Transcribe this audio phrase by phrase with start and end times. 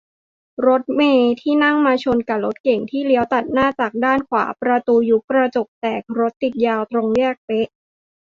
[0.67, 7.67] รถเมล์ที่นั่งมาชนกะรถเก๋งที่เลี้ยวตัดหน้าจากด้านขวา ประตูยุบ กระจกแตก รถติดยาว ตรงแยกเป๊ะ